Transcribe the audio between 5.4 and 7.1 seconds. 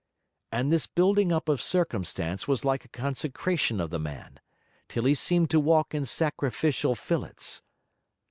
to walk in sacrificial